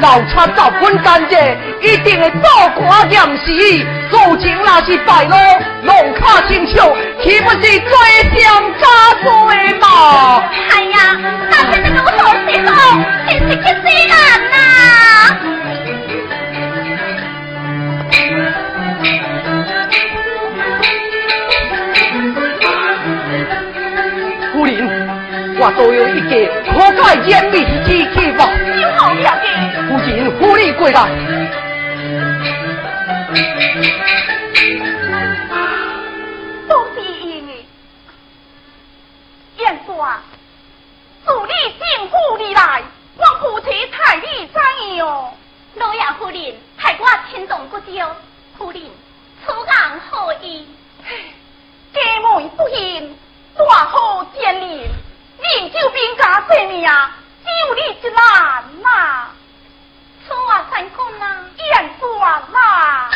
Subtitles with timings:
[0.00, 1.38] 老差找本干净，
[1.82, 3.52] 一定会做官严实。
[4.10, 5.36] 如今那是败落，
[5.82, 7.70] 龙卡清秀，岂不是罪
[8.34, 8.86] 上加
[9.22, 9.28] 罪
[9.78, 10.42] 吗？
[10.70, 10.96] 哎呀，
[11.50, 12.10] 那是如何
[12.48, 12.98] 是好？
[13.28, 14.12] 真是气死人
[14.50, 14.54] 呐！
[24.52, 24.70] 夫人，
[25.58, 26.32] 我都有一个
[26.66, 28.40] 可改严密之计吧。
[28.80, 29.49] 有好条件。
[29.90, 31.00] 夫人，夫人过来。
[36.68, 37.66] 都是因为，
[39.58, 40.08] 燕说，
[41.26, 42.84] 自你进府里来，
[43.16, 45.34] 我夫妻太理怎样？
[45.74, 47.92] 老爷夫人，害我心动不久。
[48.56, 48.80] 夫人，
[49.44, 50.68] 此言何意？
[51.92, 53.16] 家门不幸，
[53.56, 54.88] 大好见面，
[55.40, 58.22] 另救兵家性命，救你之难
[58.82, 59.26] 呐！
[60.30, 61.26] 此话怎讲呢？
[61.58, 61.66] 言
[61.98, 62.08] 断
[62.52, 63.10] 啦！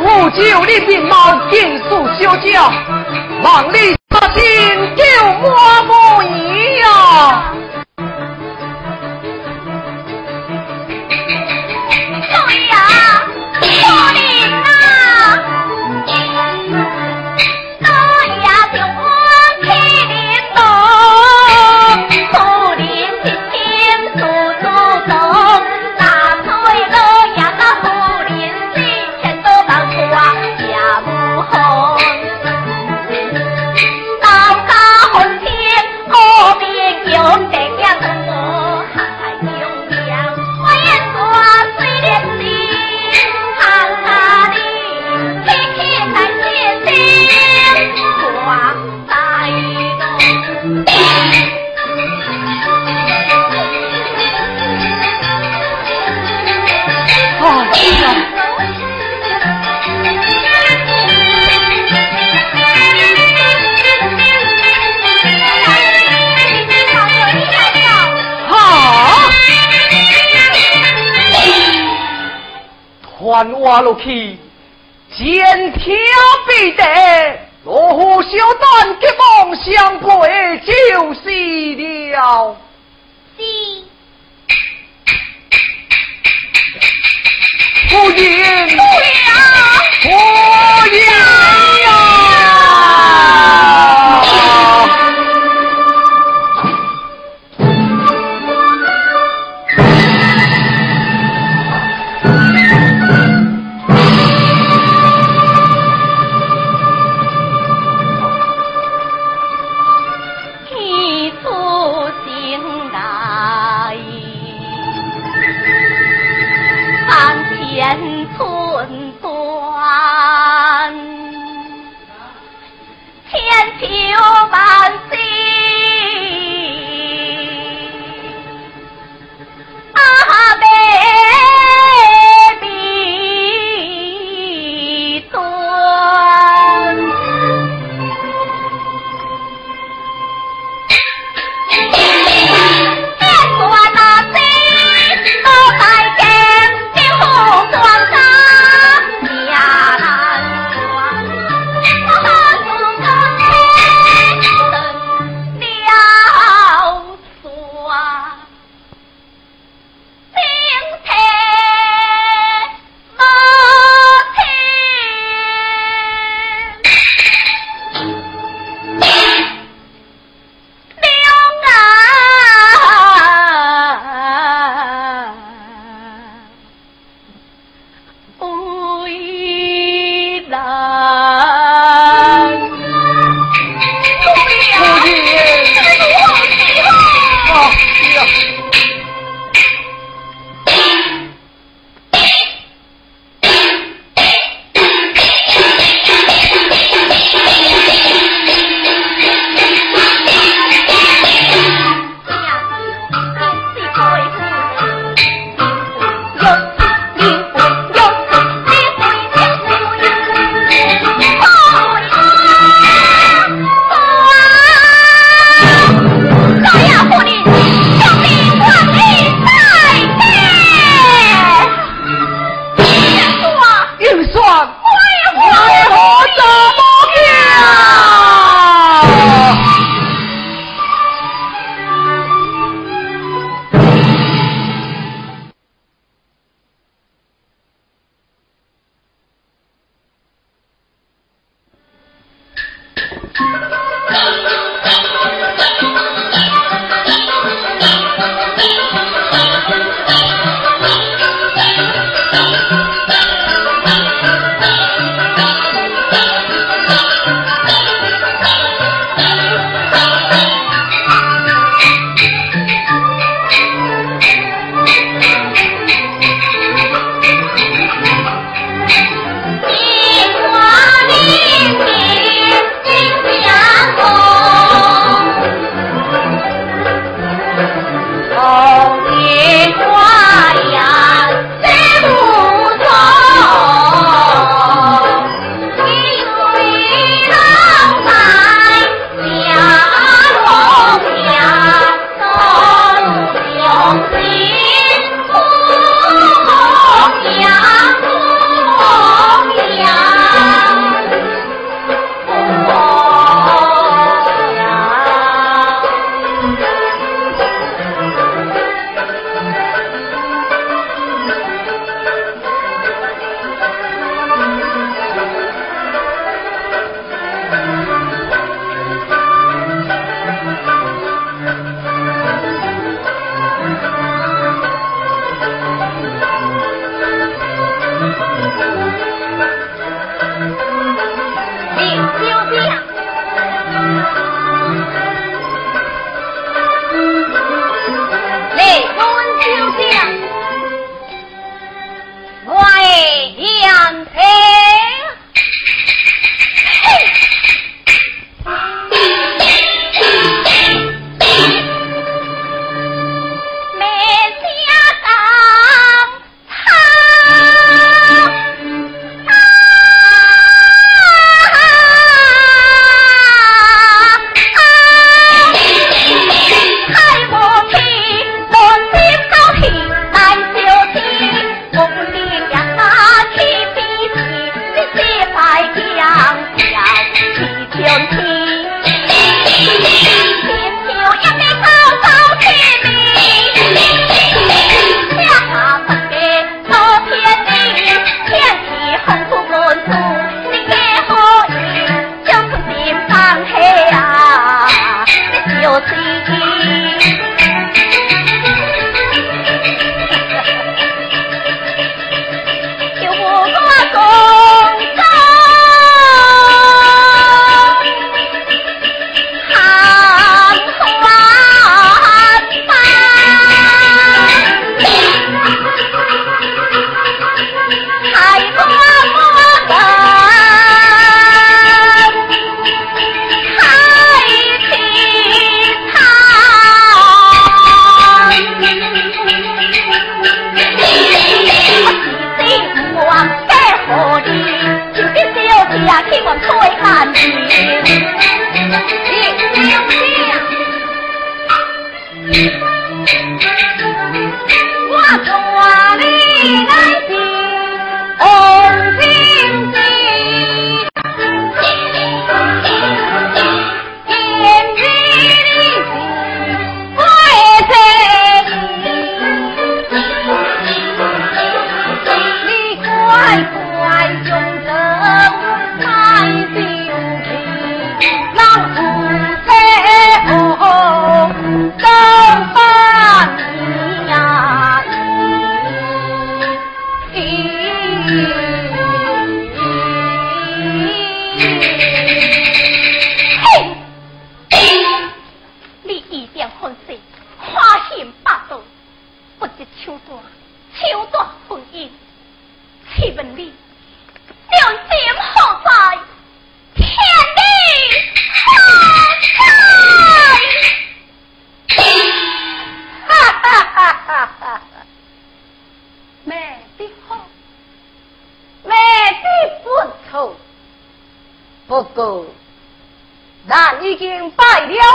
[0.00, 2.68] 户只有你面貌尽速休假，
[3.44, 4.42] 望你杀心
[4.96, 5.02] 救
[5.42, 5.48] 我
[5.86, 6.80] 母仪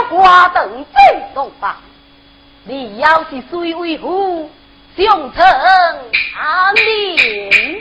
[0.09, 1.79] 要灯正中吧。
[2.63, 4.49] 你要是虽为虎，
[4.95, 7.79] 雄成安宁。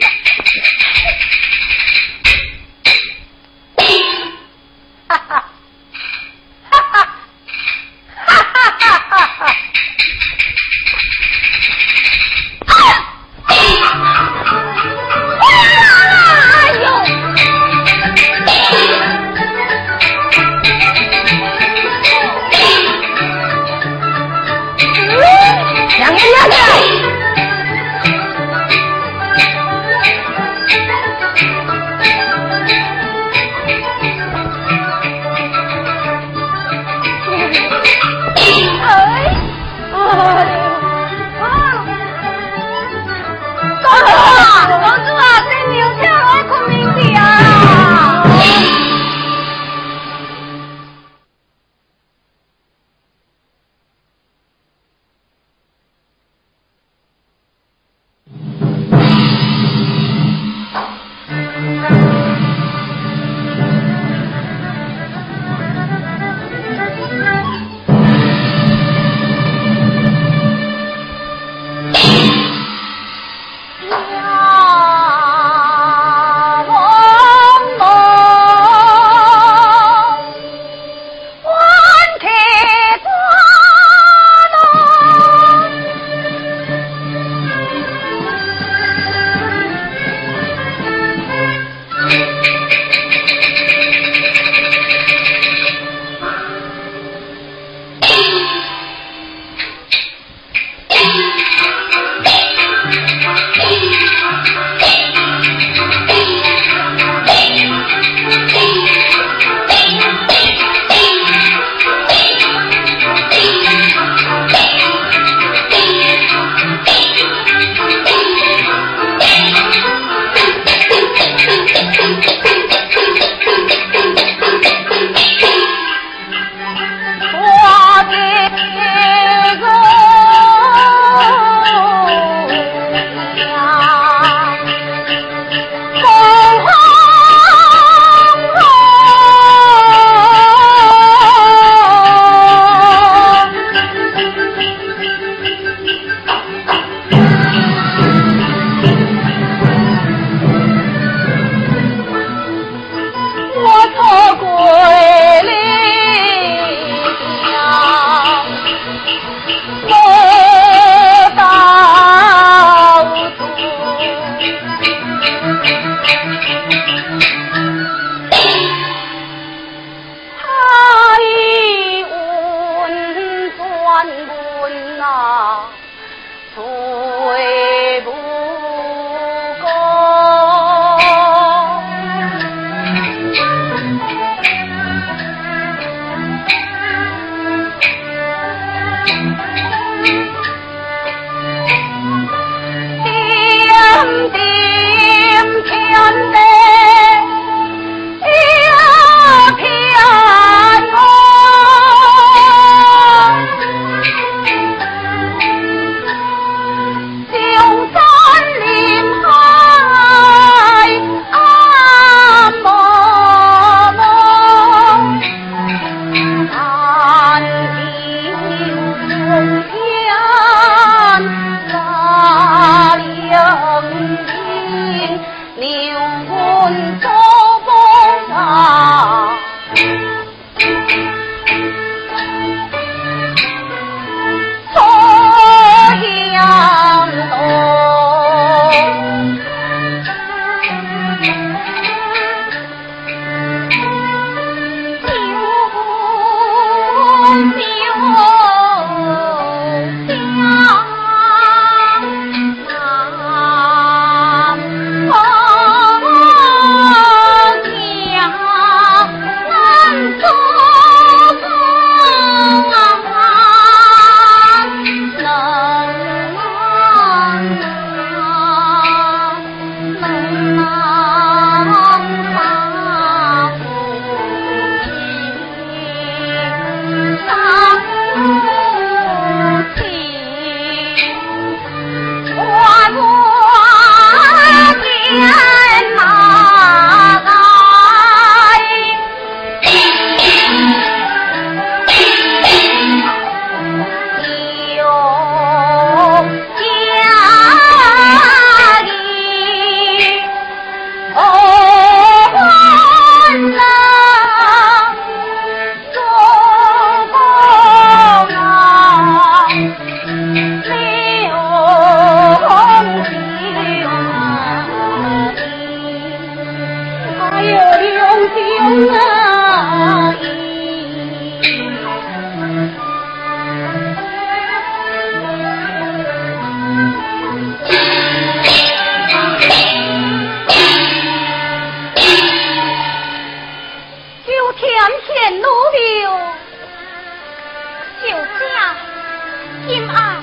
[339.65, 340.21] 今啊，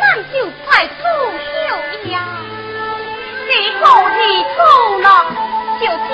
[0.00, 0.34] 咱就
[0.66, 0.92] 快出
[1.52, 2.14] 休呀，
[3.46, 4.14] 只好去
[4.56, 4.58] 讨
[4.98, 5.06] 了。
[5.78, 6.10] 小姐，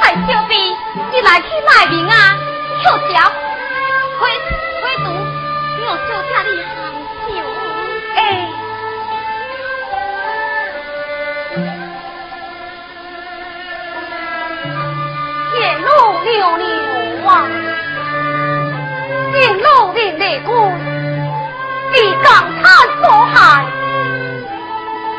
[0.00, 0.52] 太小弟，
[1.12, 2.14] 你来去卖命啊！
[2.82, 3.12] 小姐，
[4.18, 4.20] 回
[4.82, 5.06] 回独
[5.80, 6.72] 我小姐你行
[7.26, 7.28] 去。
[8.16, 8.18] 哎，
[15.82, 15.88] 路
[16.24, 16.64] 流流
[17.28, 17.30] 啊，
[19.34, 20.50] 一路人难过。
[22.24, 22.32] 上
[22.62, 22.64] 苍
[23.02, 23.66] 所害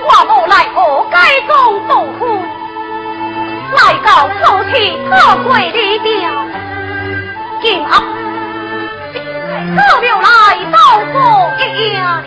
[0.07, 1.53] 我无来何该中
[1.87, 2.25] 斗苦
[3.75, 6.09] 来告诉妻讨贵的表
[7.61, 7.91] 今后
[9.75, 10.25] 可不来
[10.71, 10.77] 到
[11.13, 11.17] 我
[11.57, 12.23] 家了。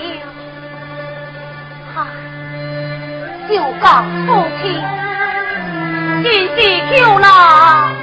[1.95, 1.97] 害
[3.49, 3.87] 就告
[4.27, 4.29] 诉
[4.63, 4.63] 妻
[6.23, 6.59] 进去
[6.91, 7.98] 求郎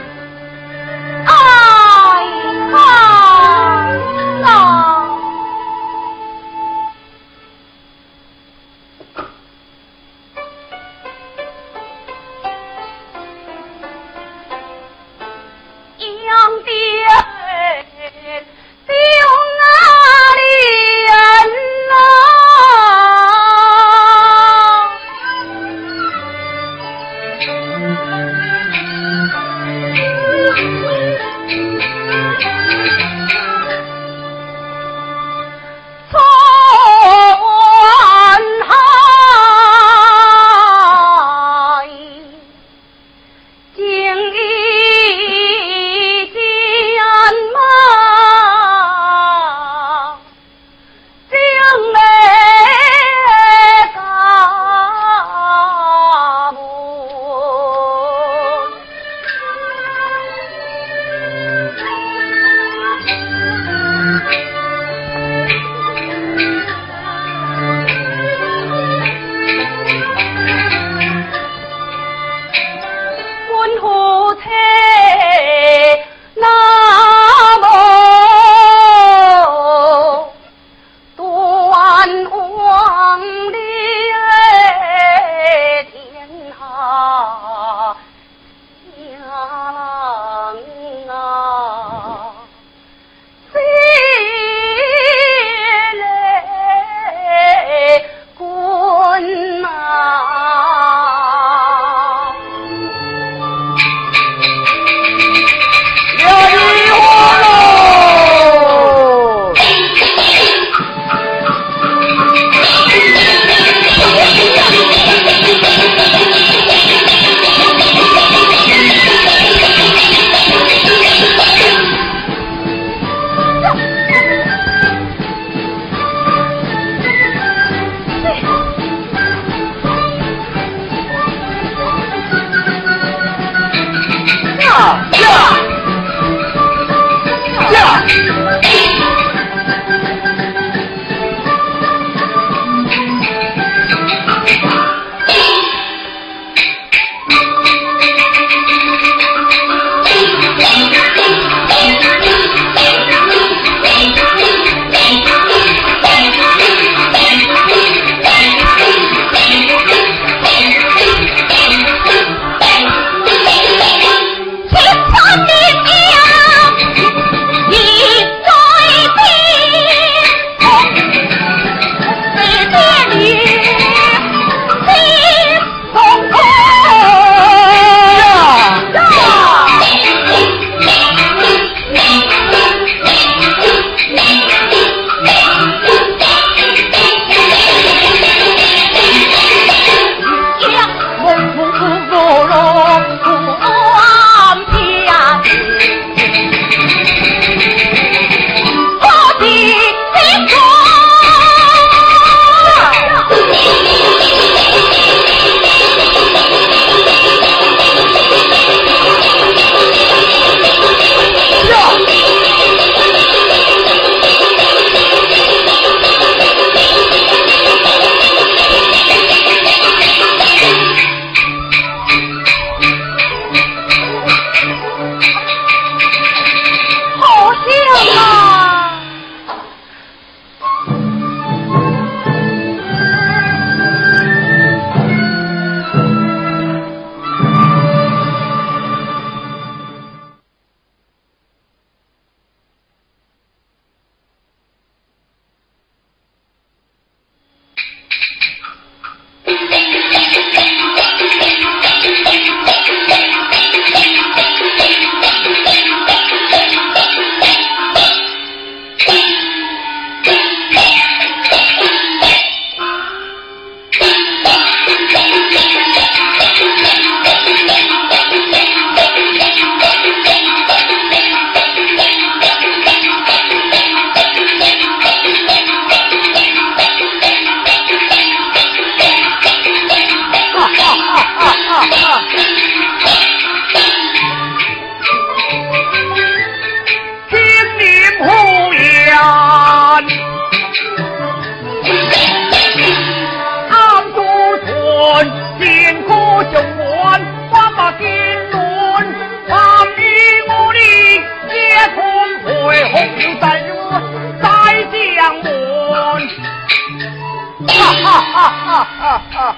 [308.86, 309.22] 哈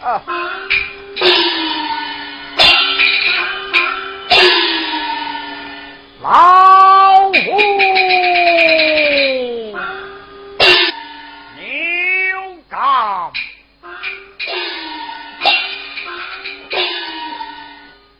[0.00, 0.22] 哈
[6.22, 7.34] 老虎
[11.56, 11.62] 鸟
[12.70, 13.30] 甲，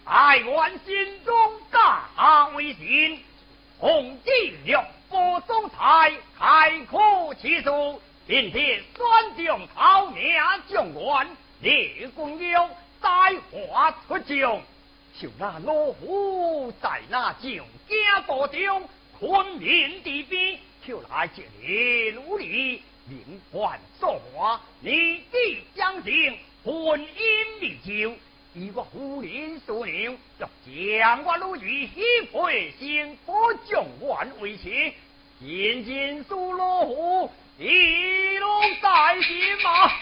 [0.04, 1.34] 大碗仙中
[1.72, 1.76] 架
[2.16, 2.76] 下为，
[3.78, 4.28] 红衣
[4.64, 4.76] 掠
[5.08, 8.00] 过松台，太酷此处。
[8.30, 10.22] 今天三将讨命
[10.68, 11.26] 将官
[11.62, 12.70] 李公有
[13.02, 13.08] 在
[13.50, 14.62] 华出将
[15.20, 18.70] 就那老虎在那井边坐定
[19.18, 23.18] 昆明地兵就来这里努力名
[23.50, 27.08] 唤作华你的将军婚姻
[27.60, 28.14] 你就
[28.54, 33.32] 一个虎林锁灵将我卢玉一配先不
[33.68, 34.94] 将官为先
[35.40, 37.28] 仅仅属老虎
[37.62, 38.48] 一路
[38.80, 39.92] 在心嘛，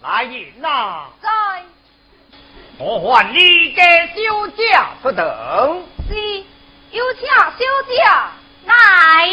[0.00, 1.06] 来人呐！
[1.20, 1.28] 在。
[2.78, 3.82] 我唤你给
[4.14, 5.26] 休假不等。
[6.08, 6.14] 是，
[6.92, 7.64] 有请休
[7.96, 8.30] 假
[8.64, 9.26] 来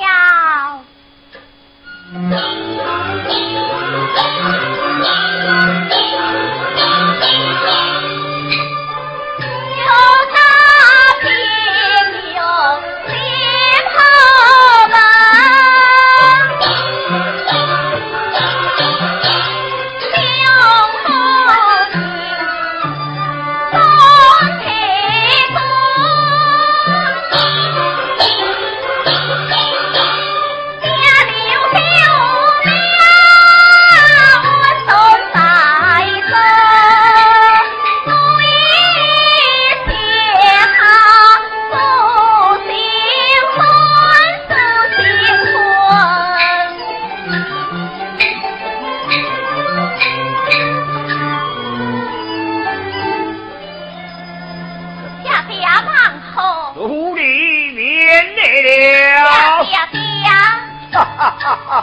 [0.00, 0.82] 了。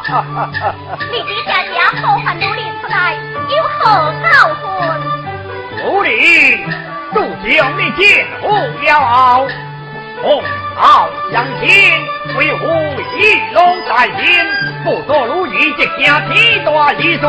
[1.11, 3.13] 你的家家好汉努力出来，
[3.47, 4.27] 有何教
[4.65, 5.85] 训？
[5.85, 6.09] 奴隶
[7.13, 8.49] 都将你见红
[8.81, 9.47] 了，
[10.23, 10.41] 红
[10.75, 11.69] 袍相亲，
[12.37, 12.65] 为虎
[13.19, 13.19] 一
[13.53, 14.43] 龙在心，
[14.83, 17.27] 不做奴役即家体大一数，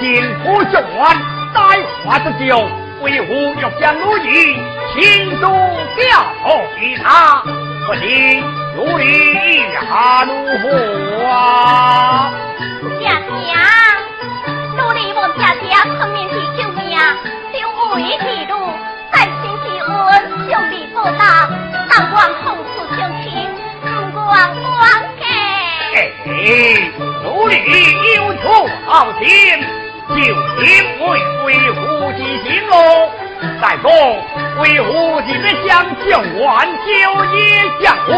[0.00, 0.02] 幸
[0.40, 1.14] 福中完，
[1.52, 1.60] 带
[2.04, 2.66] 花之酒，
[3.02, 4.56] 为虎欲将奴役，
[4.94, 5.42] 亲手
[5.98, 6.02] 交
[6.80, 7.42] 给他，
[7.86, 8.42] 不听。
[8.76, 10.68] 努力呀，如何
[11.24, 11.28] 我。
[12.98, 13.08] 爹，
[14.76, 16.84] 努力问爹爹，村民的救命，
[17.52, 18.52] 就我一记住，
[19.10, 20.12] 再亲的恩，
[20.46, 21.48] 兄弟不大，
[21.88, 23.24] 当官后事就亲，
[24.12, 24.62] 不管冤
[25.18, 25.24] 给。
[26.26, 27.54] 哎，努力
[28.16, 28.44] 有求
[28.86, 29.24] 好心，
[30.08, 31.02] 就因为
[31.46, 31.80] 为虎
[32.12, 32.74] 之心喽。
[33.62, 33.88] 再说，
[34.60, 35.28] 为何你
[35.66, 35.70] 想
[36.04, 36.06] 救
[36.44, 36.90] 万九
[37.34, 37.40] 也
[37.82, 38.12] 想我？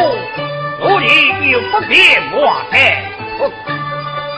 [0.81, 1.07] 努力
[1.51, 3.03] 又不变我态，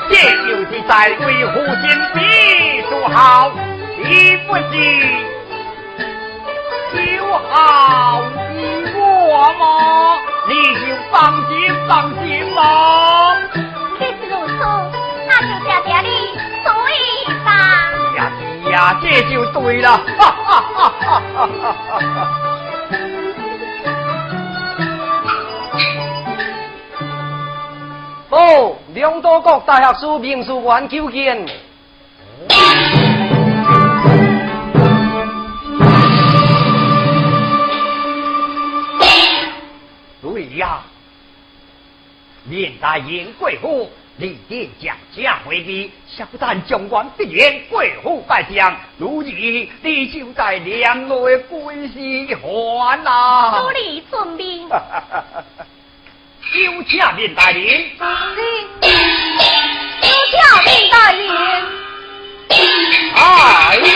[0.09, 0.14] 这
[0.46, 2.16] 就是在为父亲比
[2.88, 3.51] 数好，
[4.03, 4.62] 你不是
[6.94, 6.98] 就
[7.51, 8.22] 好
[8.55, 8.57] 比
[8.94, 9.62] 我吗？
[10.48, 10.53] 你
[10.87, 11.16] 就放
[11.48, 11.53] 心
[11.87, 11.90] 放
[12.24, 12.59] 心吧。
[13.98, 14.53] 这是如此，
[15.27, 16.09] 那就谢谢你
[16.64, 16.66] 对
[17.44, 17.46] 吧？
[18.16, 18.18] 呀
[18.70, 18.72] 呀，
[19.03, 19.87] 这就对了，
[20.18, 21.42] 哈哈哈哈哈
[21.98, 22.57] 哈！
[28.30, 31.46] 哦，两都国大学士秘书官求见。
[40.20, 40.82] 如意呀，
[42.44, 51.14] 面大英贵府，李殿将将回避，小旦将官必言贵府拜将，如意你就在两内
[51.48, 53.62] 归西还呐。
[53.62, 54.68] 如意遵命。
[56.54, 57.62] 有请面大人。
[57.62, 57.68] 有
[60.22, 61.28] 请面大人。
[63.14, 63.88] 哎罗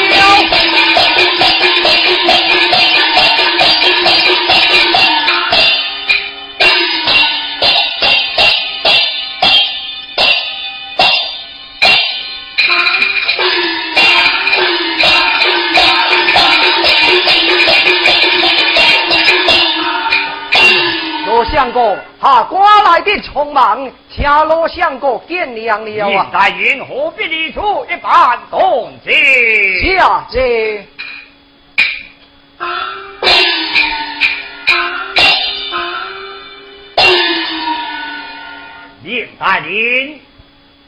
[22.23, 26.29] 下瓜来的匆忙，恰落相国见娘了啊！
[26.33, 29.13] 大人何必离出一番动静？
[29.97, 30.87] 下这。
[39.03, 40.21] 林大人，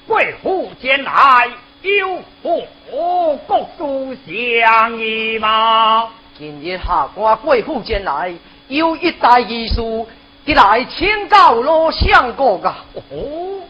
[0.06, 1.50] 贵府前来
[1.82, 6.10] 有何国书相依吗？
[6.38, 8.32] 今日下官贵府前来
[8.68, 10.08] 有一大义书。
[10.44, 12.84] 得来请教罗相公啊。
[12.94, 13.62] 哦，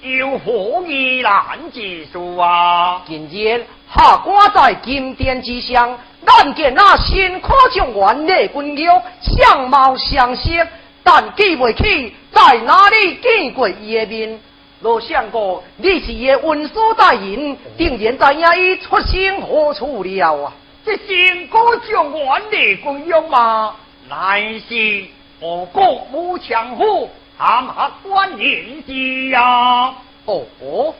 [0.00, 3.02] 有何疑难之处啊？
[3.06, 10.66] 今日下官在金殿之上，眼见那新科状元内君友相貌相识，
[11.02, 14.40] 但记不起在哪里见过伊的面。
[14.80, 20.52] 罗相公，你是伊文书大人，定然知影伊出身何处了啊？
[20.86, 23.74] 这新科状元内君友吗？
[24.08, 25.04] 乃是
[25.40, 29.94] 我国武强府含下官人之呀。
[30.24, 30.94] 哦，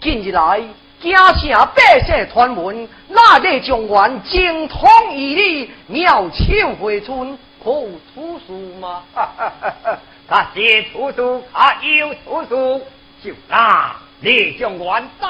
[0.00, 0.62] 近日来
[1.00, 9.02] 家城百姓传闻，那内状元精通医理，妙手回春，可有出书吗？
[9.12, 9.98] 哈哈哈哈
[10.28, 12.80] 他写出书，他有出书，
[13.24, 15.26] 就那李状元在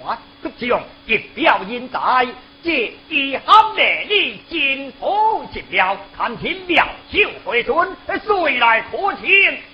[0.00, 2.28] 华，不将一表人才。
[2.64, 9.28] 这一行美丽金头进了，看天妙手回春，谁来可请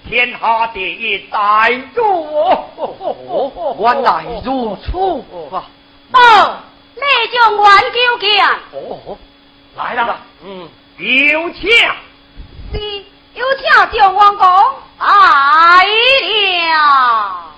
[0.09, 2.27] 天下第一大主？
[3.79, 4.89] 原来如此
[5.55, 5.63] 啊！
[6.13, 6.57] 哦，
[6.97, 8.45] 内将元九见。
[8.73, 9.17] 哦，
[9.77, 11.71] 来了，嗯，有请。
[12.73, 14.45] 是，有请将王公
[14.99, 15.87] 来
[16.75, 17.55] 了。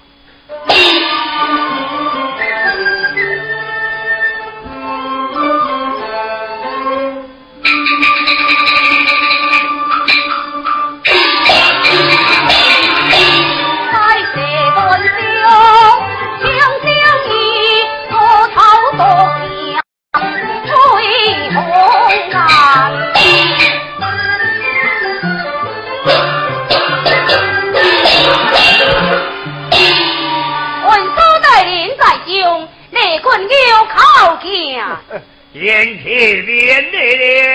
[35.52, 36.90] 言气免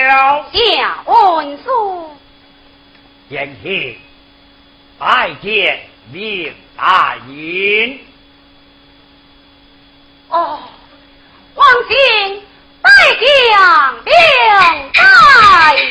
[0.08, 1.68] 了，下文书。
[3.28, 3.98] 言气
[4.98, 5.80] 拜见
[6.12, 7.98] 明大人。
[10.30, 10.60] 哦，
[11.54, 11.96] 王亲
[12.80, 13.26] 拜见
[14.04, 14.10] 明
[14.94, 15.82] 大人。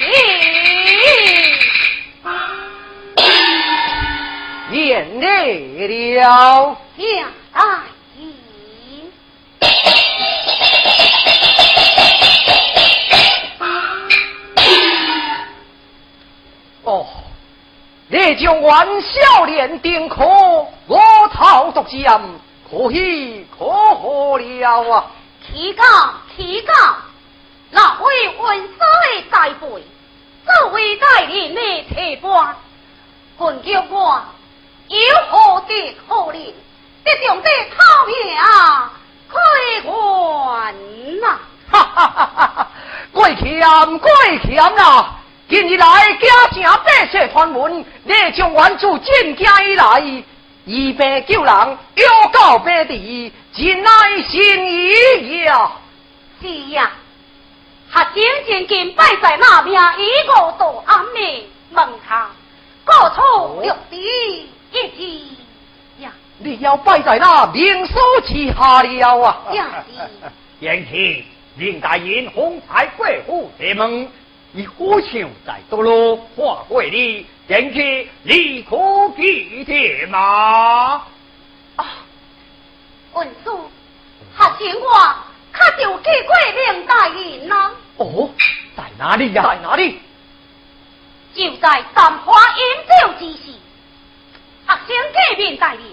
[4.69, 7.03] 言累了，下
[7.53, 7.83] 大
[18.09, 20.23] 列将元少年丁可，
[20.87, 20.97] 我
[21.33, 22.21] 头独将，
[22.69, 25.05] 可喜可贺了啊！
[25.45, 25.83] 启告
[26.35, 26.73] 启告，
[27.69, 29.83] 那位文师的代辈，
[30.45, 32.55] 这位带领的铁官，
[33.37, 34.21] 本叫我
[34.87, 34.97] 有
[35.29, 36.53] 何的可怜？
[37.03, 38.91] 这种的讨命啊，
[39.29, 40.73] 亏还
[41.19, 41.39] 呐！
[41.69, 42.67] 哈哈哈哈哈！
[43.11, 44.09] 贵强贵
[44.45, 45.16] 强啊！
[45.49, 50.23] 今日来家城百姓传闻，你将元自进京以来，
[50.65, 53.91] 一病救人，有告百地，真乃
[54.27, 55.71] 心意呀！
[56.41, 56.91] 是呀，
[57.89, 62.29] 还真正敬拜在那边一个道安的门下，
[62.83, 65.37] 各处六地一起
[65.99, 66.11] 呀！
[66.39, 67.93] 你要拜在那明书
[68.25, 69.37] 之下了啊！
[69.53, 69.65] 呀，
[70.59, 71.23] 言起
[71.55, 74.11] 令大人洪财贵府之门。
[74.57, 78.75] 你火枪在多罗化贵里，点起立可
[79.15, 81.05] 记的吗？
[81.75, 81.85] 啊，
[83.13, 83.69] 文书，
[84.33, 85.15] 还请我
[85.51, 87.71] 看就给贵明大人呢。
[87.97, 88.31] 哦，
[88.75, 89.43] 在哪里呀？
[89.43, 89.99] 在哪里？
[91.35, 93.53] 就在淡花饮酒之时，
[94.65, 94.95] 还请
[95.37, 95.83] 给明大人，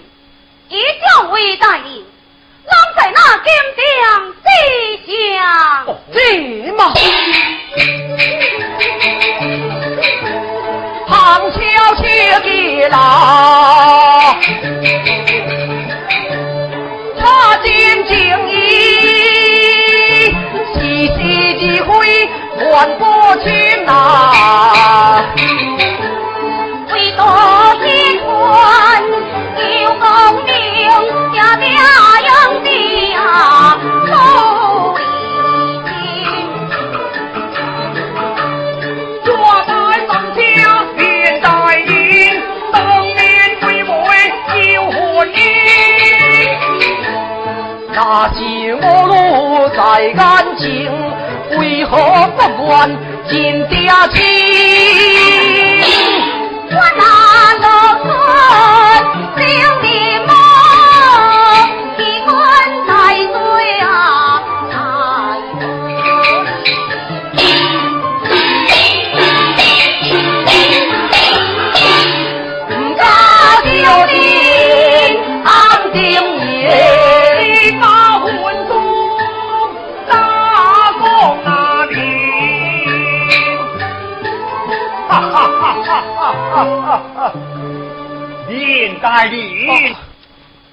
[0.69, 2.03] 一将为大人，
[2.67, 3.83] 啷在那金殿
[4.43, 4.47] 之
[5.05, 5.37] 下？
[6.13, 6.17] 这
[6.73, 6.79] 么。
[11.07, 11.09] 旁
[11.51, 11.55] 敲
[11.95, 12.01] 侧
[12.43, 12.49] 击
[12.85, 12.95] 啦，
[17.19, 17.21] 插
[17.63, 17.67] 进
[18.05, 18.13] 静
[18.49, 18.53] 意，
[20.73, 20.75] 细
[21.15, 21.19] 细
[21.59, 21.89] 几回
[22.57, 22.63] 换
[22.97, 23.03] 过
[23.43, 23.47] 去
[23.85, 23.89] 呐。
[26.95, 27.21] 为多
[27.83, 27.91] 心
[28.23, 29.03] 宽，
[29.83, 30.05] 有功
[30.45, 30.49] 名，
[31.33, 31.65] 家家
[32.21, 32.31] 养
[32.63, 32.69] 的
[33.15, 33.19] 啊。
[47.93, 47.99] 那
[48.33, 48.39] 是
[48.81, 49.11] 我路
[49.75, 49.83] 在
[50.17, 50.23] 安
[50.55, 50.65] 静，
[51.59, 51.91] 为何
[52.37, 52.71] 不愿
[53.27, 53.33] 见
[53.67, 53.75] 爹
[54.13, 54.23] 亲？
[56.77, 57.03] 我那
[57.63, 57.67] 老
[58.03, 58.09] 哥，
[59.37, 59.45] 留
[59.81, 60.34] 你。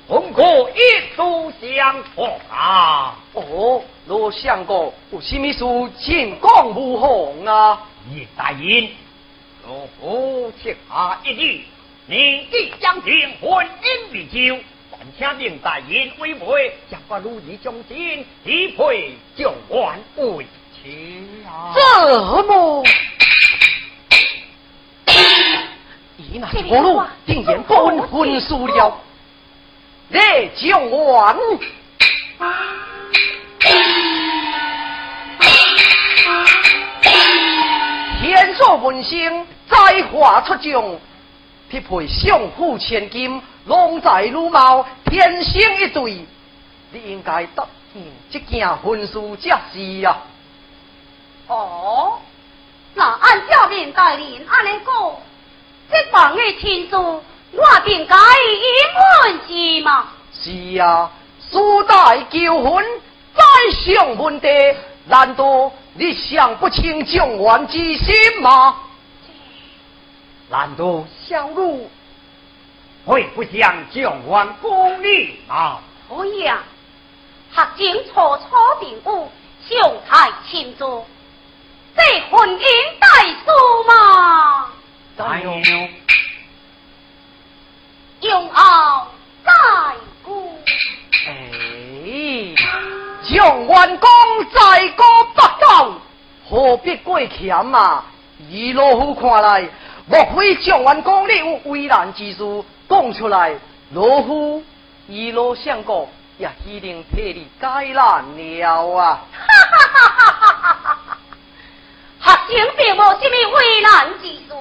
[0.09, 3.17] 红哥一书相逢啊！
[3.33, 5.65] 哦，罗相公有什么事
[5.99, 7.81] 请讲无妨啊？
[8.11, 8.89] 林大人，
[9.65, 11.65] 若夫请下一礼，
[12.07, 14.59] 你即将订婚姻未就，
[14.91, 21.73] 但请令大人为媒，将我如意忠心，一配将官为妻啊！
[21.75, 22.85] 怎么？
[26.33, 28.99] 以那条路定然分婚输了，
[30.09, 31.37] 列将完。
[38.23, 40.99] 天作文星，再化出众，
[41.69, 46.25] 匹配相府千金，龙在如毛，天生一对。
[46.93, 50.17] 你应该答应这件婚事才是呀。
[51.49, 52.19] 哦，
[52.95, 55.13] 那按照面大人安尼讲，
[55.93, 60.09] 这房的亲事，我定该一问是吗？
[60.33, 61.11] 是啊，
[61.51, 62.83] 苏代求婚，
[63.35, 64.49] 再上问题，
[65.05, 68.75] 难道你想不清状元之心吗？
[70.49, 71.91] 难道小奴
[73.05, 75.79] 会不想状元功力啊？
[76.09, 76.59] 可以啊，
[77.55, 79.31] 学经初初并武，
[79.69, 79.79] 相
[80.09, 81.05] 太亲族，
[81.95, 82.65] 这婚姻
[82.99, 84.71] 代书嘛，
[85.19, 85.51] 哎呦，
[88.21, 89.07] 用后
[89.45, 89.51] 再
[90.23, 90.59] 顾。
[91.27, 92.55] 哎，
[93.29, 94.09] 状元公
[94.53, 95.05] 在过
[95.35, 95.93] 北道，
[96.49, 98.05] 何必过谦啊？
[98.49, 99.69] 以老夫看来，
[100.07, 103.55] 莫非状元公你有为难之事，讲出来，
[103.93, 104.65] 老夫
[105.07, 106.09] 以老相国
[106.39, 109.21] 也一定替你解难了啊！
[109.33, 110.99] 哈哈哈哈哈
[112.19, 112.47] 哈！
[112.49, 114.53] 学生并无什么为难之事，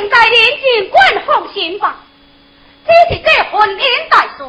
[0.00, 1.96] 应该您尽管放心吧。
[2.86, 4.44] 这是这婚姻大事，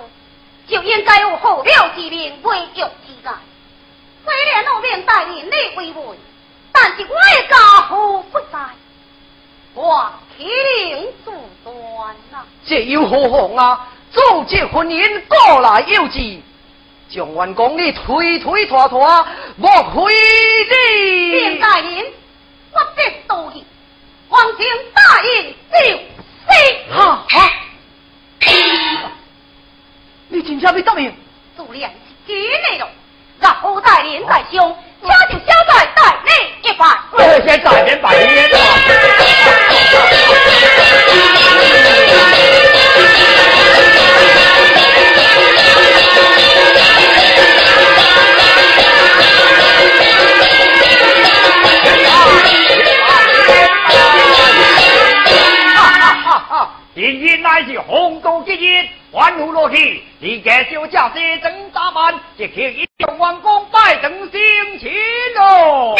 [0.68, 3.32] 就应该有后了之人为玉之在。
[4.26, 6.18] 虽然我命带人你为媒，
[6.72, 8.58] 但是我的家父不在，
[9.74, 10.46] 我岂
[10.92, 11.32] 能阻
[11.64, 12.44] 断呐？
[12.66, 13.88] 这又何妨啊？
[14.12, 16.40] 组织婚姻过来有之，
[17.10, 21.32] 状元公你推推拖拖，莫非你？
[21.32, 22.06] 命大人，
[22.74, 23.66] 我必道义，
[24.30, 26.08] 王情答应就是。
[26.90, 27.52] 哈哈！
[30.30, 31.14] 你今朝被答应？
[31.56, 32.88] 自然是今内容，
[33.40, 36.32] 让后代人在胸，家就交在代内
[36.64, 36.98] 一番。
[37.12, 38.28] 我先在人把人
[57.08, 64.40] 今日乃是鸿渡之日，万户落去，你家小家些整打扮，即刻一众王公拜登星
[64.78, 64.92] 亲
[65.40, 65.96] 哦。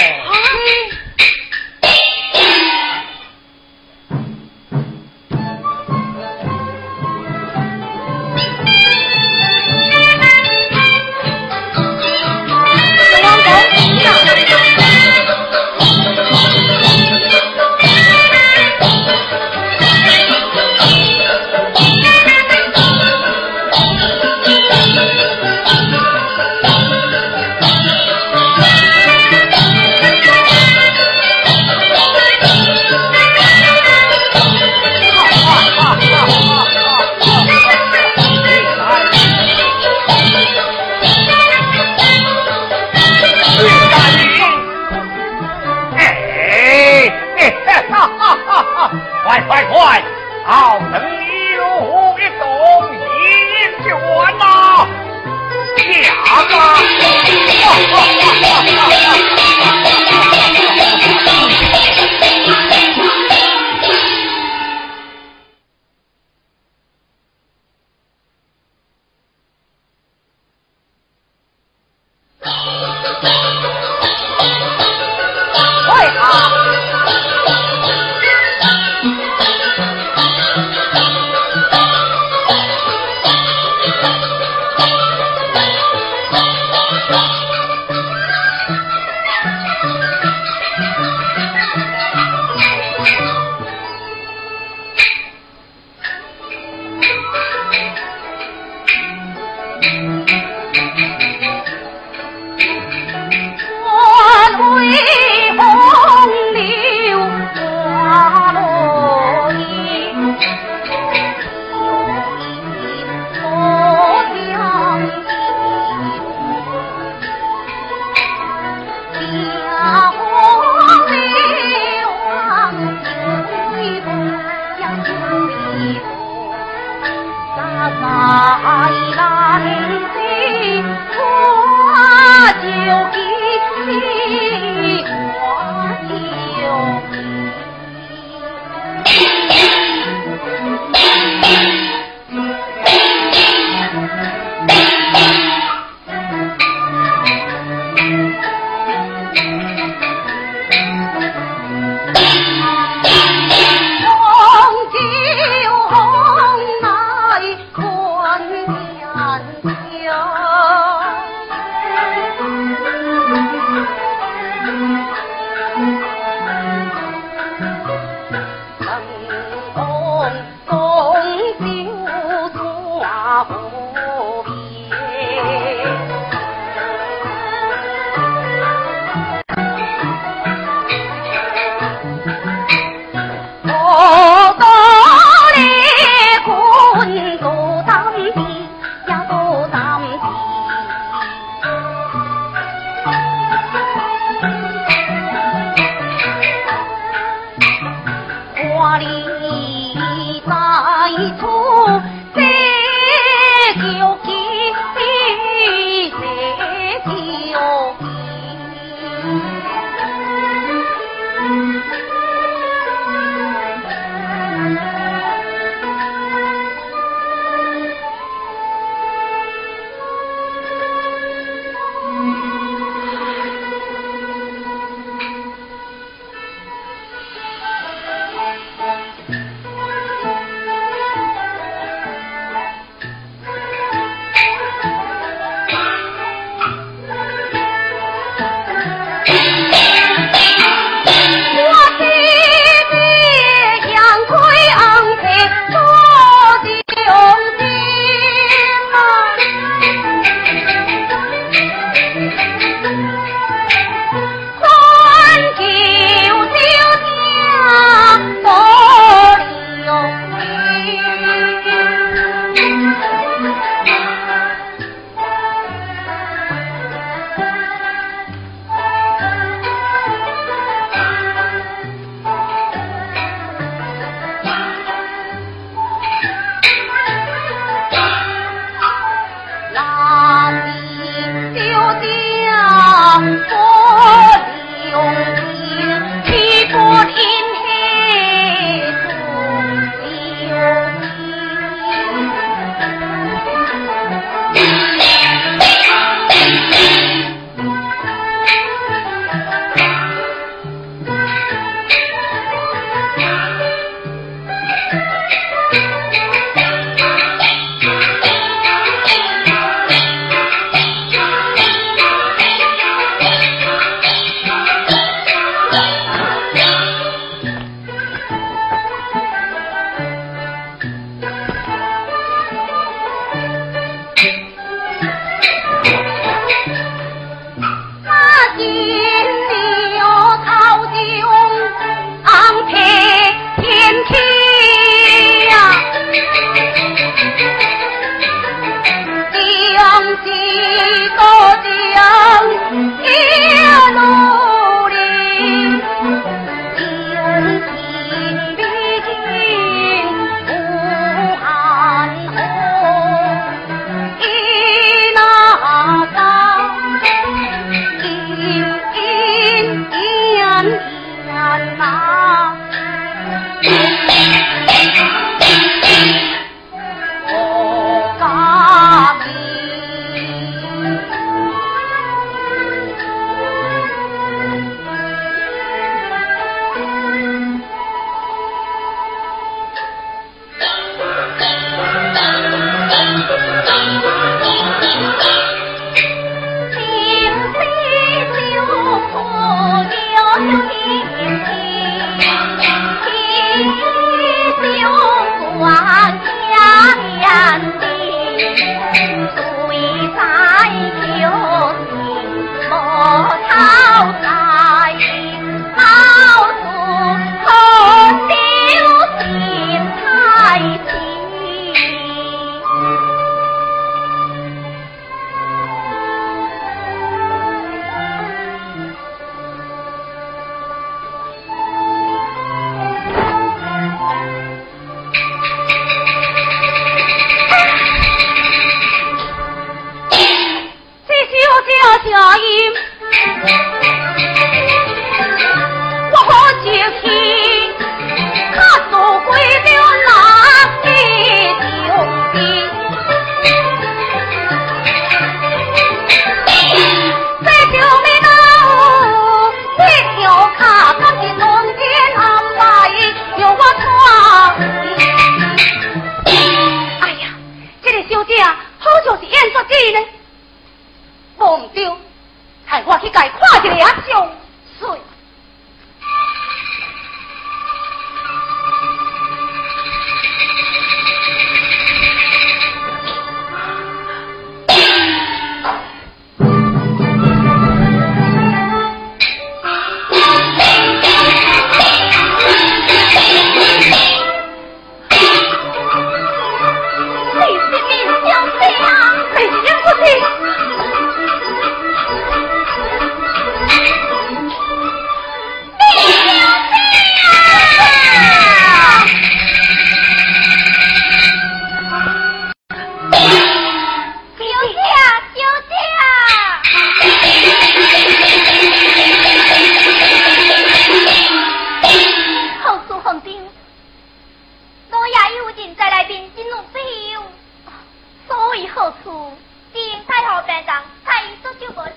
[518.58, 519.38] 所以何处？
[519.72, 520.74] 因太后病重，
[521.06, 521.94] 太医说就无事，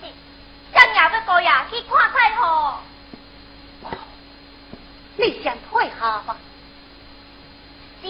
[0.75, 2.75] 想也要过夜去看太后。
[5.17, 6.37] 你先退下吧。
[8.03, 8.09] 是。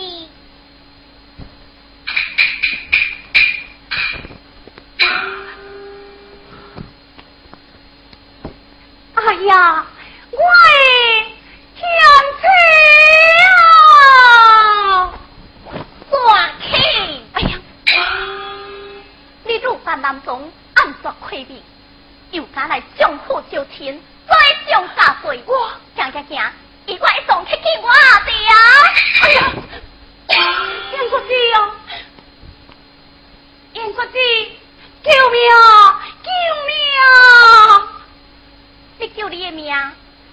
[9.15, 9.87] 哎呀，
[10.33, 10.43] 我的
[11.77, 11.87] 天
[12.41, 12.43] 妻
[13.47, 15.15] 啊！
[16.61, 16.67] 气！
[17.35, 17.51] 哎呀，
[19.45, 21.63] 你入山南中，暗作亏命，
[22.31, 24.35] 又敢来相虎招亲，再
[24.71, 25.43] 将加罪。
[25.47, 26.53] 我行行行，
[26.87, 28.55] 一怪送去给我的呀！
[29.23, 29.53] 哎呀，
[30.93, 31.75] 燕国姐啊，
[33.75, 33.93] 燕
[35.03, 36.03] 救命啊！
[36.23, 36.29] 救
[36.67, 36.71] 命
[37.01, 37.89] 啊！
[38.99, 39.73] 你救你的命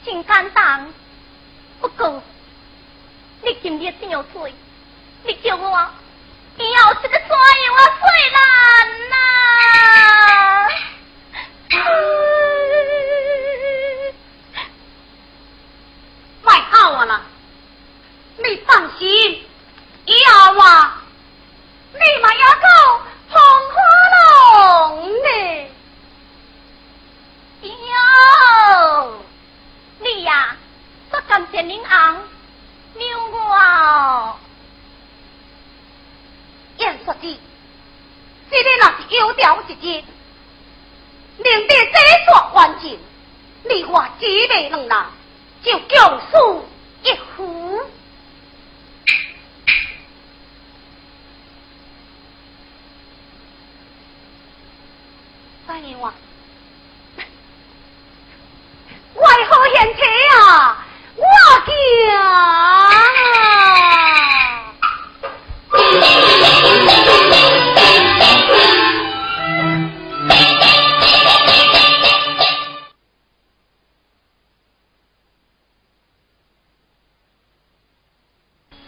[0.06, 0.94] 真简单，
[1.80, 2.22] 不过
[3.42, 4.54] 你今日真有罪，
[5.24, 5.90] 你救我，
[6.58, 8.40] 以后这个山有我最难
[9.10, 9.16] 呐！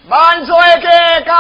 [0.10, 0.88] 万岁给
[1.24, 1.34] 告，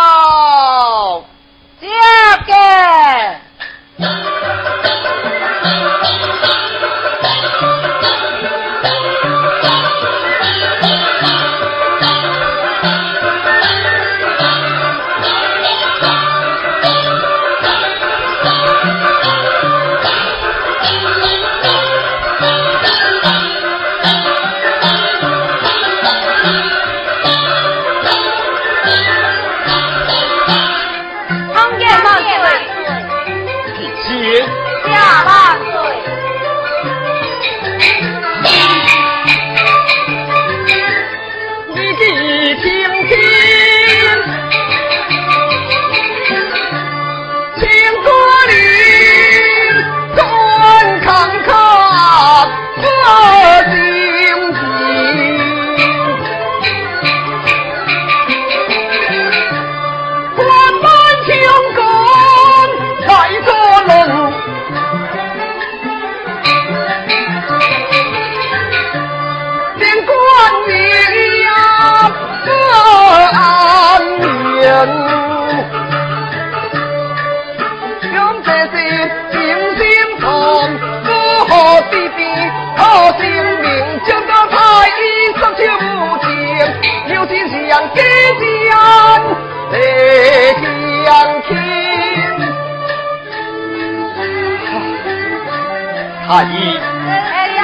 [96.30, 97.62] 太医，哎呀，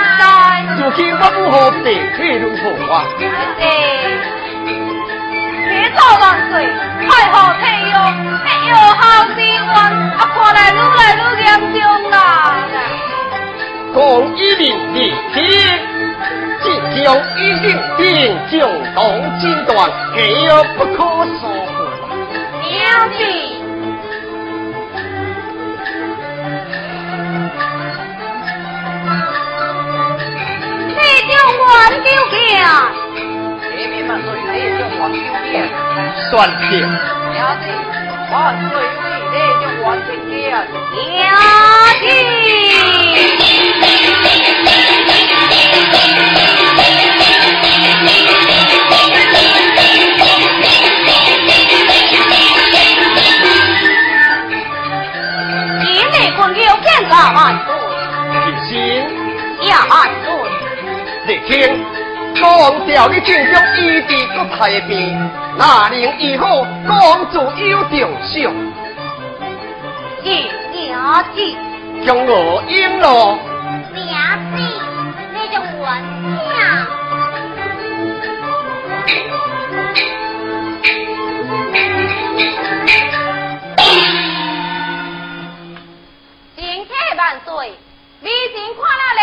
[0.80, 1.86] 如今我不好地
[2.18, 3.05] 去如何啊？
[3.61, 3.63] 哎，
[5.70, 6.66] 别走万岁，
[7.05, 7.95] 太后退药，
[8.43, 9.03] 这药效
[9.36, 11.47] 之冤，啊看来愈来愈严
[11.80, 12.18] 重啦。
[13.93, 14.01] 讲
[14.36, 14.97] 一名利
[15.32, 15.45] 天，
[16.63, 16.66] 即
[17.03, 17.05] 将
[17.38, 18.03] 一定定
[18.49, 18.57] 将
[18.95, 18.97] 当
[19.38, 19.78] 阶段，
[20.16, 20.97] 岂有不可
[21.39, 21.53] 说
[22.63, 22.74] 了
[23.16, 23.22] 解。
[23.26, 23.55] 你
[31.66, 32.93] 将我丢下，
[33.76, 35.53] 你明万岁，你将我丢脸。
[36.30, 36.63] 算票。
[37.34, 37.66] 了解，
[38.32, 38.34] 万
[38.70, 40.34] 岁为你将我听见。
[40.53, 41.24] 了
[42.01, 42.03] 解。
[61.48, 61.86] 听，
[62.41, 68.52] 公调你正将一地国太平，哪能以后公主有着相？
[70.24, 71.56] 一娘子，
[72.04, 73.38] 将我应了。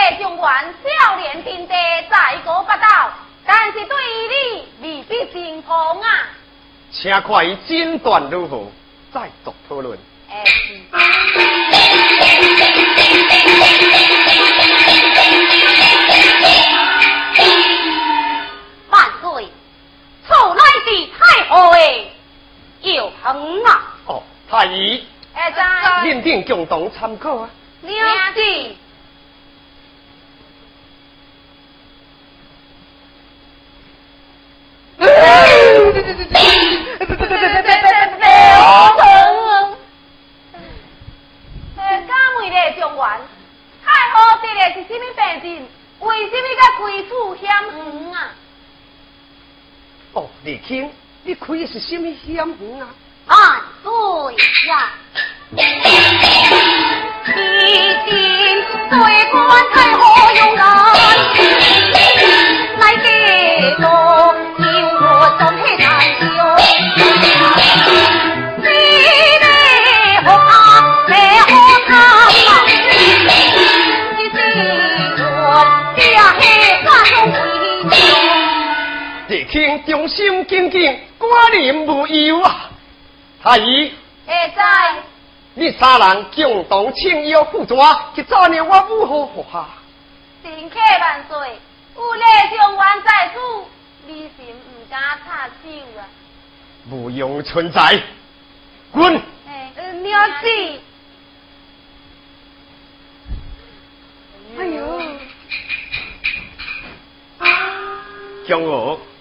[0.02, 1.74] 人看了雷将元少年定地，
[2.10, 3.12] 在国不倒，
[3.44, 4.28] 但是对于
[4.80, 6.08] 你未必认同啊。
[6.90, 8.66] 请看伊诊断如何，
[9.12, 9.98] 再作讨论。
[10.28, 10.44] 哎。
[18.90, 19.48] 万岁，
[20.28, 21.78] 凑来的太后哎，
[22.82, 23.68] 有恒啊！
[24.06, 25.06] 哦，太医。
[25.34, 26.04] 哎在。
[26.04, 27.48] 认定共同参考啊。
[27.80, 27.94] 娘
[28.34, 28.40] 子。
[34.91, 34.91] 哦，李卿，你开的是什么险门啊？
[34.91, 34.91] 啊，对呀。
[34.91, 34.91] 一定对官
[59.72, 60.11] 太后
[79.80, 82.70] 忠心耿耿，寡人无忧啊。
[83.42, 83.92] 太医。
[84.26, 84.60] 会知。
[85.54, 89.66] 你三人共同请邀赴抓，去找你我武何下？
[90.42, 91.60] 臣客万岁，
[91.94, 92.24] 有雷
[92.56, 93.38] 将元在此，
[94.06, 95.68] 你是唔敢插手
[95.98, 96.00] 啊？
[96.90, 98.02] 无用存在，
[98.90, 99.20] 滚！
[100.02, 100.46] 娘子，
[104.58, 105.02] 哎呦，
[108.48, 109.11] 江娥，在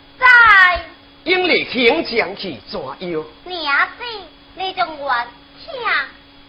[1.24, 3.24] 应力请将去抓妖。
[3.46, 4.04] 娘子，
[4.56, 5.14] 你将我
[5.64, 5.72] 请。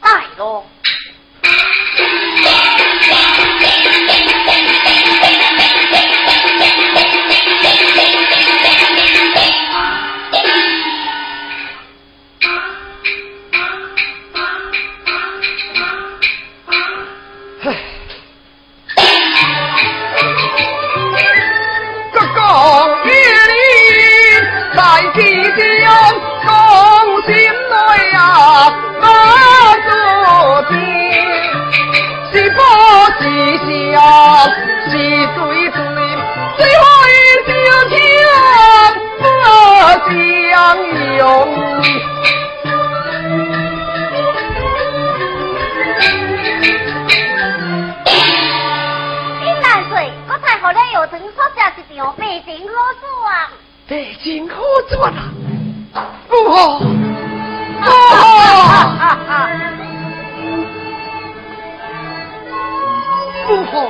[0.01, 0.25] 带
[25.57, 25.61] 将
[26.43, 26.47] 从
[27.27, 27.33] 心
[27.71, 27.75] 内
[28.13, 28.17] 呀
[29.01, 29.03] 发
[29.87, 29.89] 个
[30.71, 30.73] 病，
[32.33, 32.35] 是？
[32.51, 32.59] 不
[33.21, 33.23] 是？
[33.59, 33.63] 笑？
[34.89, 34.93] 是？
[34.93, 34.97] 对
[35.69, 35.81] 对，
[36.57, 37.11] 最后一
[37.47, 37.53] 笑
[37.89, 37.91] 天
[39.19, 39.21] 不
[40.09, 40.11] 相
[41.19, 41.21] 容。
[49.41, 50.03] 一场好转
[53.27, 53.29] 啊！
[53.89, 53.93] 北
[54.23, 54.55] 京好
[54.89, 55.21] 转啊！
[56.53, 56.81] 哦
[57.81, 57.87] 哦，
[59.01, 59.33] 啊啊。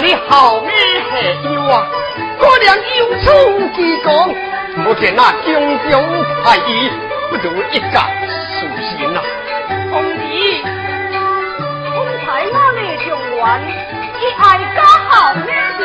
[0.01, 0.71] 你好命
[1.11, 1.85] 还有啊，
[2.39, 3.27] 哥俩有出
[3.75, 4.33] 几公，
[4.87, 5.49] 我给那种
[5.89, 5.91] 种
[6.41, 6.89] 快意
[7.29, 8.07] 不如一家
[8.55, 9.19] 舒心呐。
[9.91, 10.63] 公弟，
[11.91, 13.37] 公才那里状元，
[14.17, 14.41] 你爱
[14.73, 14.79] 家
[15.09, 15.43] 好命
[15.77, 15.81] 的，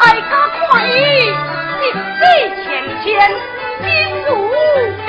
[0.00, 0.32] 爱家
[0.68, 0.92] 快意，
[1.80, 1.82] 一
[2.20, 2.22] 飞
[2.62, 2.64] 千
[3.02, 3.08] 千，
[3.80, 3.84] 今
[4.28, 4.30] 如
[5.06, 5.08] 没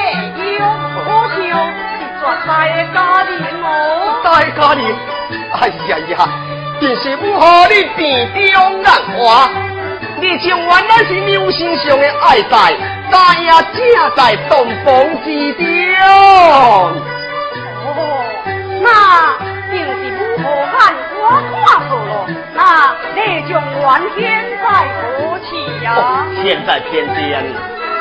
[0.56, 1.40] 有我就，
[2.00, 2.88] 你做大家
[3.26, 3.30] 的
[3.64, 3.68] 哦。
[4.24, 4.82] 大家的，
[5.60, 6.16] 哎呀呀！
[6.80, 6.86] 咯。
[14.16, 15.62] 在洞房之中，
[17.84, 17.86] 哦，
[18.82, 18.86] 那
[19.72, 20.74] 定是如何汉
[21.12, 21.16] 看过
[21.50, 21.52] 了，
[22.54, 22.58] 那
[23.14, 23.18] 你
[23.50, 23.84] 将原
[24.16, 24.18] 现
[24.64, 24.66] 在
[24.96, 24.98] 何
[25.40, 25.46] 去
[25.84, 25.86] 呀？
[26.42, 27.16] 现在天间，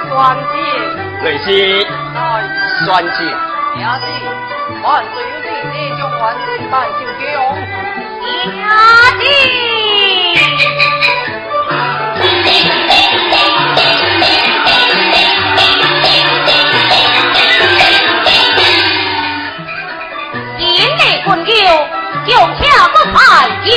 [0.09, 0.13] 关
[0.53, 0.55] 键。
[1.23, 1.47] 瑞是
[2.15, 2.17] 哎，
[2.85, 3.19] 酸姐，
[3.77, 4.07] 兄弟，
[4.83, 7.23] 万岁有令，你将原现办就强。
[8.45, 8.47] 兄
[9.19, 9.23] 弟，
[20.57, 20.63] 今
[20.97, 21.51] 日困酒，
[22.27, 23.19] 就恰不太
[23.65, 23.71] 饮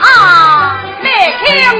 [0.00, 0.78] 啊！
[1.02, 1.06] 你
[1.44, 1.79] 听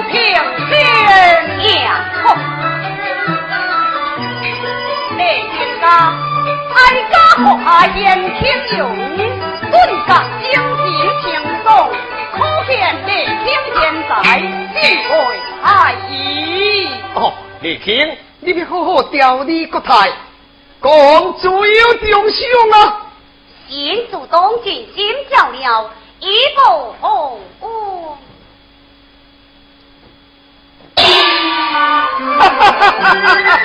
[7.96, 7.98] 言
[8.38, 8.40] 轻
[8.78, 8.80] 容，
[9.70, 9.72] 顿
[10.06, 10.10] 感
[10.42, 10.82] 精神
[11.22, 11.24] 轻
[11.64, 11.68] 松，
[12.32, 12.70] 可见
[13.06, 13.08] 李
[13.44, 14.10] 听现在
[14.74, 15.10] 智慧
[15.62, 15.64] 太
[16.10, 16.14] 矣。
[17.14, 17.18] 哦，
[17.60, 17.88] 李听，
[18.40, 20.10] 你要好好调理国泰，
[20.82, 20.90] 讲
[21.38, 22.40] 自由中伤
[22.72, 23.06] 啊！
[23.68, 28.18] 先主动尽心照料，一步红光。
[30.96, 31.02] 哈
[32.48, 33.60] 哈哈哈哈！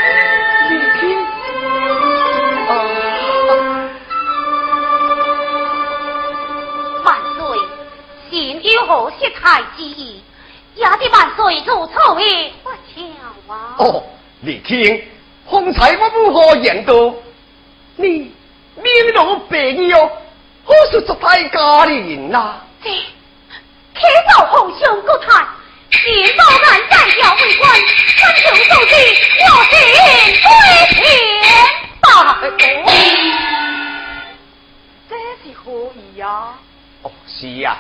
[8.76, 10.22] 有何失态之意？
[10.76, 13.76] 也得万岁如错位不巧啊！
[13.78, 14.04] 哦，
[14.42, 15.02] 李听，
[15.50, 17.14] 方才我如何言道？
[17.96, 18.36] 你
[18.76, 20.12] 面容白衣哦，
[20.66, 22.56] 好是做大家人呐！
[22.84, 22.90] 这
[23.94, 25.48] 开到红胸国台，
[25.92, 28.94] 先报案再要为官，分成数据，
[29.40, 29.74] 我进
[30.44, 30.48] 归
[30.92, 31.00] 天
[32.02, 32.04] 大
[35.08, 36.54] 这是何意呀？
[37.04, 37.78] 哦，是呀，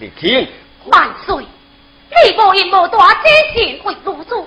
[0.00, 0.46] 李听，
[0.84, 4.46] 万岁，你无因无大，这事为如主，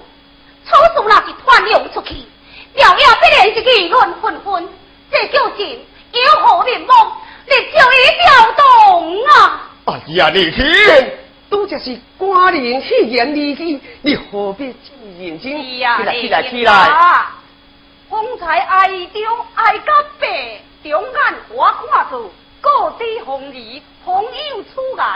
[0.64, 4.70] 此事若是传扬出去，了也必然是议论纷纷。
[5.12, 5.68] 这究竟
[6.14, 6.88] 有何面目？
[7.46, 9.70] 你就一调动啊！
[9.88, 10.64] 哎呀，李听，
[11.50, 15.62] 都这是官人戏言离去，你何必这么认真？
[15.62, 17.26] 起来，起来，起你来！
[18.10, 19.22] 方才哀中
[19.56, 22.22] 哀甲白，中眼我看到
[22.62, 25.11] 各地红衣，红有出言。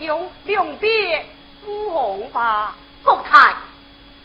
[0.00, 1.26] 只是内江两边
[1.64, 2.74] 不红吧？
[3.02, 3.54] 国泰，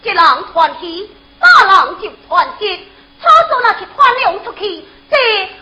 [0.04, 0.18] 一人
[0.52, 1.10] 传喜，
[1.40, 2.88] 大人就传吉。
[3.22, 3.28] 此事
[3.62, 5.18] 若是传扬出去，这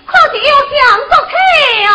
[0.06, 0.78] 可是有相
[1.10, 1.34] 作气
[1.86, 1.90] 啊！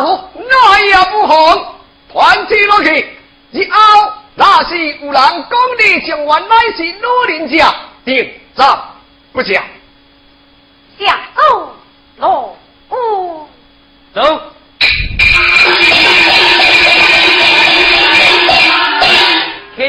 [0.00, 1.74] 哦，那也不红，
[2.12, 3.16] 传起落去，
[3.52, 8.78] 以后那是有人讲你将原来是老人家，定斩
[9.32, 9.52] 不走
[12.16, 12.56] 喽，
[12.88, 13.46] 哦，
[14.12, 14.40] 走。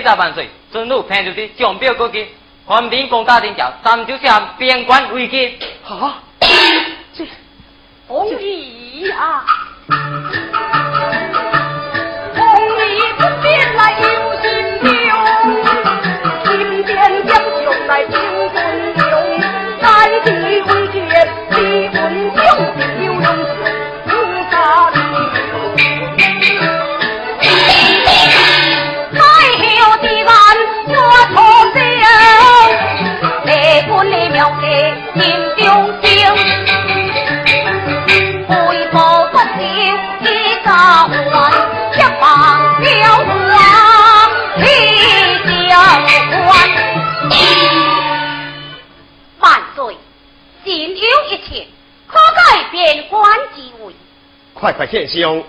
[0.05, 2.27] 启大万岁，尊禄平如的奖表过去，
[2.63, 5.57] 官兵攻打天桥，三九下边关危机。
[5.83, 6.21] 啊，
[7.11, 7.25] 这。
[8.07, 9.09] 红衣
[54.65, 55.43] 快快献香！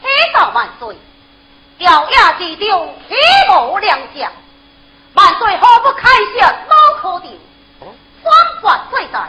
[0.00, 0.96] 黑道万岁，
[1.76, 3.14] 调亚之中岂
[3.52, 4.32] 无良将？
[5.14, 7.38] 万岁何不开下脑壳顶？
[8.22, 9.28] 方官最在，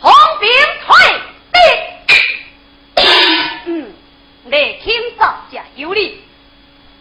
[0.00, 0.48] 红兵
[0.86, 0.88] 退
[1.52, 3.04] 兵。
[3.66, 3.92] 嗯，
[4.44, 4.50] 你
[4.82, 6.22] 听造假有理，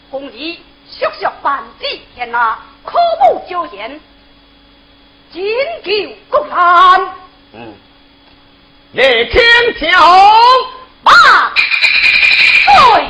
[0.09, 0.59] 红衣
[0.89, 1.85] 叔叔万子
[2.15, 2.97] 天下，苦
[3.31, 3.99] 无久言，
[5.31, 5.43] 紧
[5.83, 5.91] 救
[6.29, 7.15] 国难。
[7.53, 7.73] 嗯，
[8.91, 9.41] 你听
[9.79, 10.05] 听好。
[11.01, 11.15] 万
[12.65, 13.07] 岁！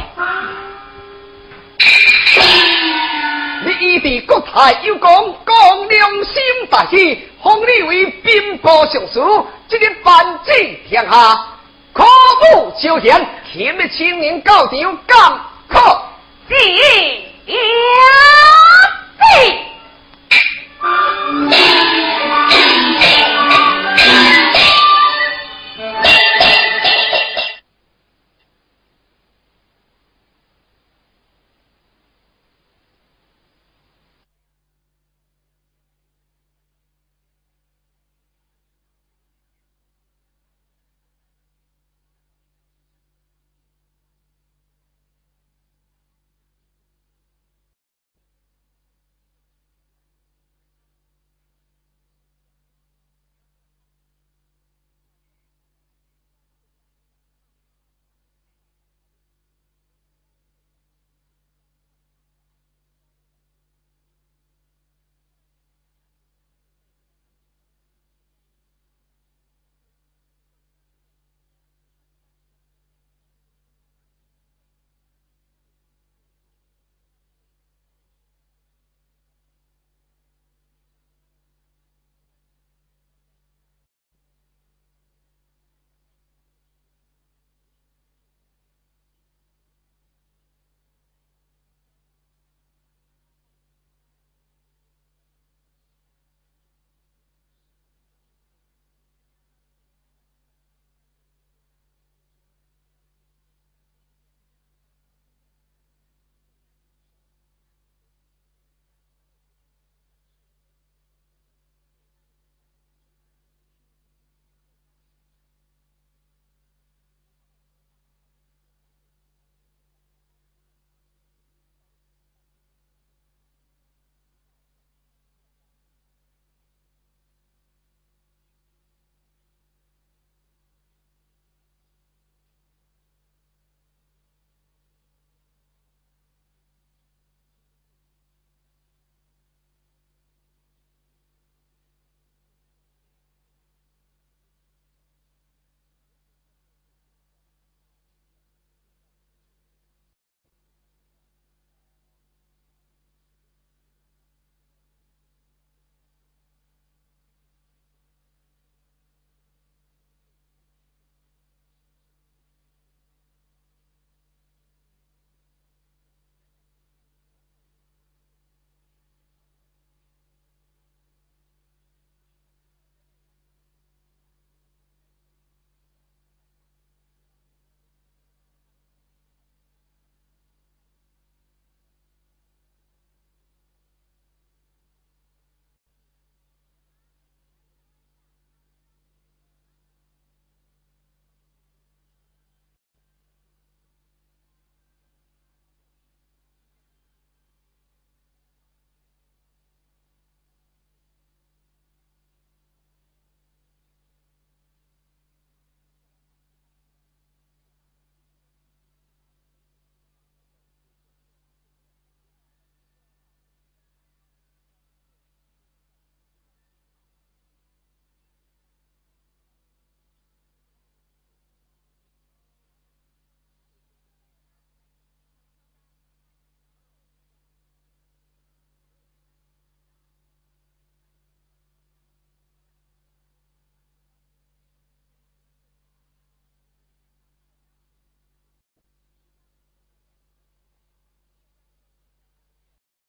[4.01, 10.51] 伫国泰有功，功良心大喜，封你为兵部尚书，即个范志
[10.87, 11.45] 天下，
[11.93, 12.05] 可
[12.53, 13.11] 不朝廷，
[13.53, 15.77] 贤妻，青年教条，甘苦
[16.47, 16.83] 自有
[17.45, 17.53] 知。